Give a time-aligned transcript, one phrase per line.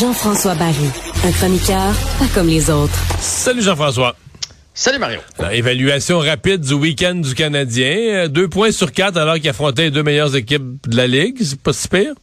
[0.00, 0.74] Jean-François Barry,
[1.24, 2.98] un chroniqueur pas comme les autres.
[3.18, 4.14] Salut Jean-François.
[4.72, 5.18] Salut Mario.
[5.50, 7.96] évaluation rapide du week-end du Canadien.
[7.96, 11.38] Euh, deux points sur quatre alors qu'il affrontait les deux meilleures équipes de la Ligue.
[11.40, 12.14] C'est pas si pire?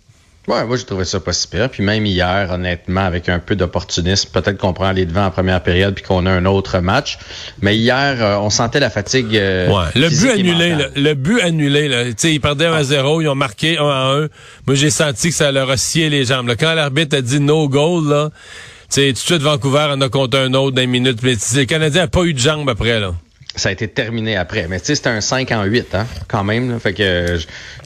[0.48, 1.70] Ouais, moi j'ai trouvé ça pas si pire.
[1.70, 5.61] Puis même hier, honnêtement, avec un peu d'opportunisme, peut-être qu'on prend les devants en première
[5.64, 7.18] période puis qu'on a un autre match.
[7.61, 9.36] Mais hier, euh, on sentait la fatigue.
[9.36, 9.89] Euh, ouais.
[9.96, 12.05] Le but annulé, le, but annulé, là.
[12.05, 14.19] Tu sais, ils perdaient 1 à 0, ils ont marqué 1 à 1.
[14.68, 16.52] Moi, j'ai senti que ça leur a scié les jambes.
[16.60, 20.10] Quand l'arbitre a dit no goal, là, tu sais, tout de suite Vancouver en a
[20.10, 21.24] compté un autre dans minute.
[21.24, 23.14] Mais le Canadien n'a pas eu de jambes après, là
[23.55, 24.68] ça a été terminé après.
[24.68, 26.79] Mais tu sais, c'était un 5 en 8, hein, quand même.
[26.79, 27.37] Fait que,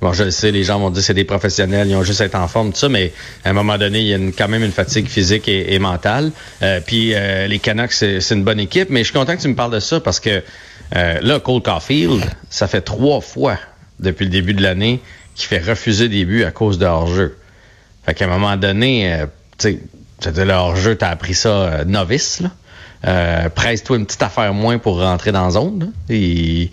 [0.01, 2.25] bon, je le sais, les gens vont dire c'est des professionnels, ils ont juste à
[2.25, 3.13] être en forme, tout ça, mais
[3.45, 6.31] à un moment donné, il y a quand même une fatigue physique et, mentale.
[6.61, 9.47] Euh, puis euh, les Canucks, c'est une bonne équipe, mais je suis content que tu
[9.47, 10.41] me parles de ça parce que
[10.95, 13.57] euh, là, Cole Caulfield, ça fait trois fois
[13.99, 15.01] depuis le début de l'année
[15.35, 17.37] qu'il fait refuser des buts à cause de hors-jeu.
[18.05, 19.23] Fait qu'à un moment donné,
[19.57, 19.79] tu
[20.23, 22.49] sais, le hors-jeu, t'as appris ça novice, là.
[23.07, 25.93] Euh, presse-toi une petite affaire moins pour rentrer dans la zone.
[26.09, 26.69] Et,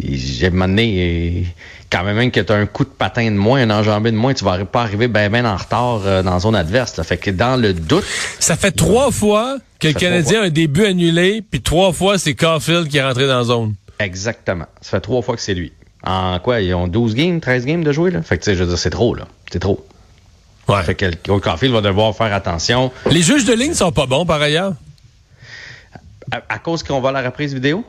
[0.00, 1.44] j'ai demandé
[1.90, 4.32] quand même que tu as un coup de patin de moins, un enjambé de moins,
[4.32, 7.02] tu vas pas arriver bien ben en retard euh, dans la zone adverse.
[7.02, 8.04] Fait que dans le doute.
[8.38, 12.34] Ça fait trois fois que le Canadien a un début annulé, puis trois fois c'est
[12.34, 13.74] Caulfield qui est rentré dans la zone.
[13.98, 14.66] Exactement.
[14.80, 15.72] Ça fait trois fois que c'est lui.
[16.04, 16.60] En quoi?
[16.60, 18.22] Ils ont 12 games, 13 games de jouer, là?
[18.22, 19.26] Fait que, tu sais, je veux dire, c'est trop, là.
[19.50, 19.84] C'est trop.
[20.68, 20.82] Ouais.
[20.82, 22.92] Fait que Caulfield va devoir faire attention.
[23.10, 24.74] Les juges de ligne sont pas bons, par ailleurs.
[26.30, 27.84] À, cause qu'on voit la reprise vidéo?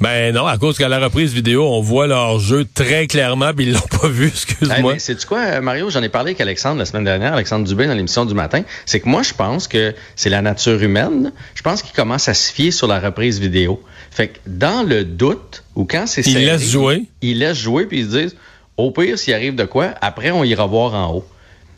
[0.00, 3.66] Ben non, à cause qu'à la reprise vidéo, on voit leur jeu très clairement, puis
[3.66, 4.96] ils l'ont pas vu, excuse-moi.
[4.98, 5.88] c'est du quoi, Mario?
[5.88, 8.62] J'en ai parlé avec Alexandre la semaine dernière, Alexandre Dubé dans l'émission du matin.
[8.84, 11.32] C'est que moi, je pense que c'est la nature humaine.
[11.54, 13.82] Je pense qu'il commence à se fier sur la reprise vidéo.
[14.10, 17.04] Fait que dans le doute, ou quand c'est Il laisse jouer.
[17.22, 18.36] Il laisse jouer, puis ils se disent,
[18.76, 21.24] au pire, s'il arrive de quoi, après, on ira voir en haut.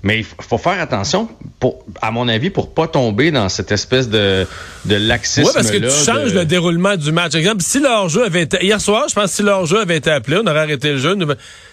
[0.02, 1.28] Mais il faut faire attention,
[1.58, 4.46] pour, à mon avis, pour pas tomber dans cette espèce de,
[4.84, 5.48] de laxisme.
[5.48, 7.32] Oui, parce que tu changes le déroulement du match.
[7.32, 8.64] Par exemple, si leur jeu avait été.
[8.64, 10.98] Hier soir, je pense que si leur jeu avait été appelé, on aurait arrêté le
[10.98, 11.16] jeu.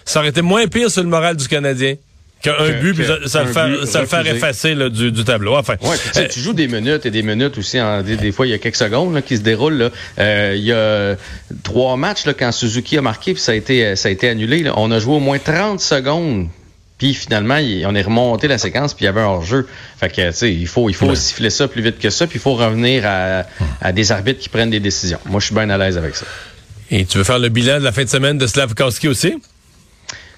[0.04, 1.94] Ça aurait été moins pire sur le moral du Canadien.
[2.42, 5.56] Qu'un but, puis ça, le fait, ça le faire effacer du, du, tableau.
[5.56, 7.80] Enfin, ouais, euh, tu joues des minutes et des minutes aussi.
[7.80, 9.78] En, des, fois, il y a quelques secondes là, qui se déroulent.
[9.78, 9.90] Là.
[10.18, 11.16] Euh, il y a
[11.62, 14.64] trois matchs là, quand Suzuki a marqué, puis ça a été, ça a été annulé.
[14.64, 14.74] Là.
[14.76, 16.48] On a joué au moins 30 secondes
[16.98, 19.68] puis finalement, on est remonté la séquence, puis il y avait un hors-jeu.
[19.98, 22.38] Fait que, tu sais, il faut, il faut siffler ça plus vite que ça, puis
[22.38, 25.18] il faut revenir à, des arbitres qui prennent des décisions.
[25.26, 26.24] Moi, je suis bien à l'aise avec ça.
[26.90, 29.34] Et tu veux faire le bilan de la fin de semaine de Slavkowski aussi?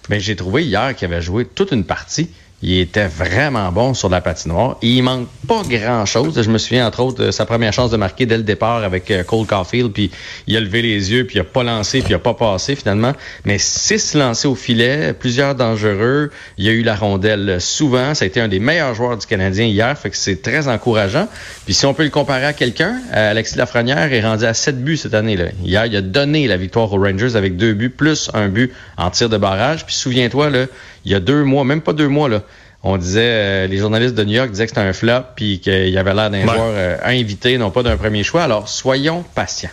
[0.08, 2.30] Bien, j'ai trouvé hier qu'il avait joué toute une partie.
[2.60, 4.78] Il était vraiment bon sur la patinoire.
[4.82, 6.42] Il manque pas grand-chose.
[6.42, 9.12] Je me souviens, entre autres, de sa première chance de marquer dès le départ avec
[9.12, 10.10] euh, Cole Caulfield, puis
[10.48, 12.74] il a levé les yeux, puis il a pas lancé, puis il a pas passé
[12.74, 13.12] finalement.
[13.44, 16.30] Mais six lancés au filet, plusieurs dangereux.
[16.56, 18.14] Il y a eu la rondelle souvent.
[18.14, 21.28] Ça a été un des meilleurs joueurs du Canadien hier, fait que c'est très encourageant.
[21.64, 24.82] Puis si on peut le comparer à quelqu'un, euh, Alexis Lafrenière est rendu à sept
[24.82, 25.36] buts cette année.
[25.36, 25.47] Là.
[25.62, 29.10] Hier, il a donné la victoire aux Rangers avec deux buts, plus un but en
[29.10, 29.86] tir de barrage.
[29.86, 30.66] Puis souviens-toi, là,
[31.04, 32.42] il y a deux mois, même pas deux mois, là,
[32.82, 35.88] on disait, euh, les journalistes de New York disaient que c'était un flop, puis qu'il
[35.88, 38.44] y avait l'air d'un joueur euh, invité, non pas d'un premier choix.
[38.44, 39.70] Alors, soyons patients.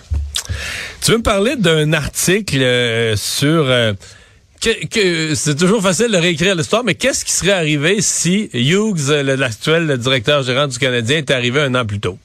[1.02, 3.66] Tu veux me parler d'un article euh, sur...
[4.60, 9.98] que, c'est toujours facile de réécrire l'histoire, mais qu'est-ce qui serait arrivé si Hughes, l'actuel
[9.98, 12.18] directeur gérant du Canadien, était arrivé un an plus tôt?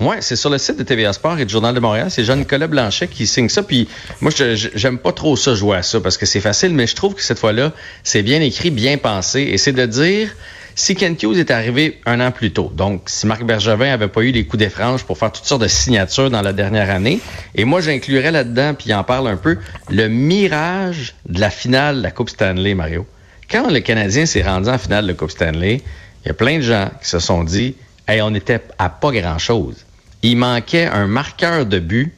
[0.00, 2.08] Oui, c'est sur le site de TVA Sport et du Journal de Montréal.
[2.08, 3.64] C'est Jean-Nicolas Blanchet qui signe ça.
[3.64, 3.88] Puis
[4.20, 7.14] moi, j'aime pas trop ça jouer à ça parce que c'est facile, mais je trouve
[7.14, 7.72] que cette fois-là,
[8.04, 9.40] c'est bien écrit, bien pensé.
[9.40, 10.36] Et c'est de dire,
[10.76, 14.20] si Kent Hughes est arrivé un an plus tôt, donc si Marc Bergevin avait pas
[14.20, 17.18] eu les coups d'éfrange pour faire toutes sortes de signatures dans la dernière année,
[17.56, 19.58] et moi, j'inclurais là-dedans, puis il en parle un peu,
[19.90, 23.04] le mirage de la finale de la Coupe Stanley, Mario.
[23.50, 25.82] Quand le Canadien s'est rendu en finale de la Coupe Stanley,
[26.24, 27.74] il y a plein de gens qui se sont dit,
[28.06, 29.86] hey, on était à pas grand-chose
[30.22, 32.12] il manquait un marqueur de but,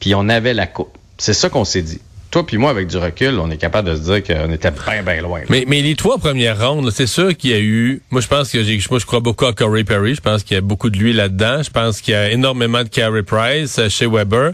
[0.00, 0.96] puis on avait la coupe.
[1.18, 2.00] C'est ça qu'on s'est dit.
[2.34, 5.04] Toi puis moi, avec du recul, on est capable de se dire qu'on était bien,
[5.04, 5.42] bien loin.
[5.48, 8.02] Mais, les trois premières rondes, c'est sûr qu'il y a eu...
[8.10, 8.58] Moi, je pense que
[8.90, 10.16] moi, je crois beaucoup à Corey Perry.
[10.16, 11.62] Je pense qu'il y a beaucoup de lui là-dedans.
[11.62, 14.50] Je pense qu'il y a énormément de Carey Price euh, chez Weber.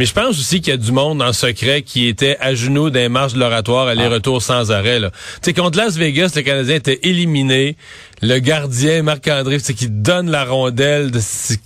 [0.00, 2.90] Mais je pense aussi qu'il y a du monde en secret qui était à genoux
[2.90, 4.98] des marches de l'oratoire, aller-retour sans arrêt.
[5.00, 5.08] Tu
[5.42, 7.76] sais, contre Las Vegas, le Canadien était éliminé.
[8.22, 11.10] Le gardien Marc-André, c'est qui donne la rondelle.
[11.10, 11.20] De,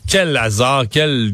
[0.09, 1.33] quel hasard, quel...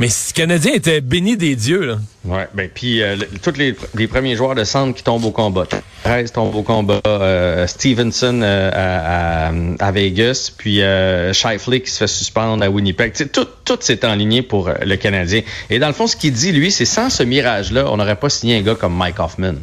[0.00, 1.98] Mais ce Canadien était béni des dieux, là.
[2.24, 3.72] Ouais, ben puis euh, tous les,
[4.06, 5.66] premiers joueurs de centre qui tombent au combat.
[6.04, 7.00] 13 tombent au combat.
[7.06, 13.12] Euh, Stevenson euh, à, Vegas, puis euh, Shifley qui se fait suspendre à Winnipeg.
[13.32, 15.42] Tout, tout s'est enligné pour euh, le Canadien.
[15.68, 18.28] Et dans le fond, ce qu'il dit, lui, c'est sans ce mirage-là, on n'aurait pas
[18.28, 19.54] signé un gars comme Mike Hoffman.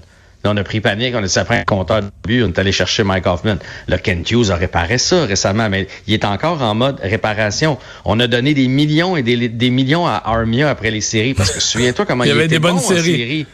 [0.45, 2.71] On a pris panique, on a dit après un compteur de but, on est allé
[2.71, 3.57] chercher Mike Hoffman.
[3.88, 7.77] Le Ken Hughes a réparé ça récemment, mais il est encore en mode réparation.
[8.06, 11.51] On a donné des millions et des, des millions à Armia après les séries, parce
[11.51, 13.18] que souviens-toi comment il, y avait des bonnes séries.
[13.18, 13.47] séries.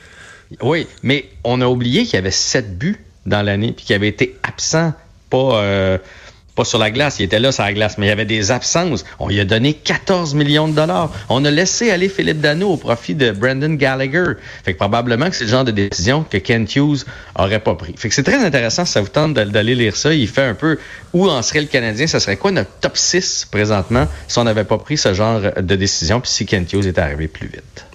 [0.62, 4.08] Oui, mais on a oublié qu'il y avait sept buts dans l'année, puis qu'il avait
[4.08, 4.94] été absent,
[5.30, 5.62] pas...
[5.64, 5.98] Euh,
[6.56, 8.52] pas sur la glace, il était là sur la glace, mais il y avait des
[8.52, 9.04] absences.
[9.20, 11.12] On lui a donné 14 millions de dollars.
[11.30, 14.34] On a laissé aller Philippe Dano au profit de Brandon Gallagher.
[14.64, 17.04] Fait que probablement que c'est le genre de décision que Ken Hughes
[17.38, 17.94] aurait pas pris.
[17.98, 20.14] Fait que c'est très intéressant, ça vous tente d'aller lire ça.
[20.14, 20.78] Il fait un peu
[21.14, 24.64] où en serait le Canadien, ça serait quoi notre top 6 présentement si on n'avait
[24.64, 27.86] pas pris ce genre de décision, puis si Ken Hughes était arrivé plus vite?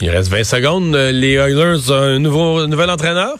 [0.00, 0.94] Il reste 20 secondes.
[0.94, 3.36] Les Oilers un nouveau, nouvel entraîneur?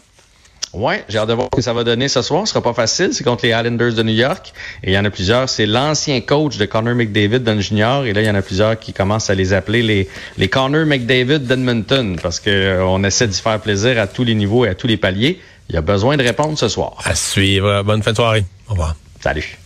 [0.73, 2.47] Ouais, j'ai hâte de voir ce que ça va donner ce soir.
[2.47, 3.11] Ce sera pas facile.
[3.13, 4.53] C'est contre les Islanders de New York.
[4.83, 5.49] Et il y en a plusieurs.
[5.49, 8.07] C'est l'ancien coach de Connor McDavid dans junior.
[8.07, 10.09] Et là, il y en a plusieurs qui commencent à les appeler les,
[10.39, 14.35] les Connor McDavid d'Edmonton parce que euh, on essaie d'y faire plaisir à tous les
[14.35, 15.41] niveaux et à tous les paliers.
[15.69, 16.95] Il y a besoin de répondre ce soir.
[17.05, 17.83] À suivre.
[17.83, 18.45] Bonne fin de soirée.
[18.69, 18.97] Au revoir.
[19.21, 19.62] Salut.